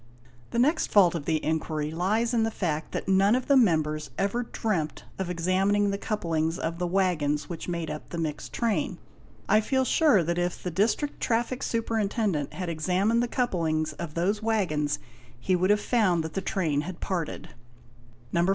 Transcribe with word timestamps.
"The 0.49 0.57
next 0.57 0.87
fault 0.87 1.13
of 1.13 1.25
the 1.25 1.45
inquiry 1.45 1.91
lies 1.91 2.33
in 2.33 2.41
the 2.41 2.49
fact 2.49 2.91
that 2.91 3.07
none 3.07 3.35
of 3.35 3.45
the 3.45 3.55
members 3.55 4.09
ever 4.17 4.41
dreamt 4.41 5.03
of 5.19 5.27
7 5.27 5.31
examining 5.31 5.91
the 5.91 5.99
couplings 5.99 6.57
of 6.57 6.79
the 6.79 6.87
waggons 6.87 7.49
which 7.49 7.67
made 7.69 7.91
up 7.91 8.09
the 8.09 8.17
mixed 8.17 8.51
train. 8.51 8.97
I 9.47 9.61
feel 9.61 9.85
sure 9.85 10.23
that 10.23 10.39
if 10.39 10.63
the 10.63 10.71
District 10.71 11.19
Traffic 11.21 11.61
Superintendent 11.61 12.53
had 12.55 12.67
examined 12.67 13.21
the 13.21 13.27
couplings 13.27 13.93
of 13.93 14.15
those 14.15 14.41
waggons, 14.41 14.97
he 15.39 15.55
would 15.55 15.69
have 15.69 15.79
found 15.79 16.23
that 16.23 16.33
the 16.33 16.41
train 16.41 16.81
had 16.81 16.99
parted... 16.99 17.49
"No. 18.33 18.47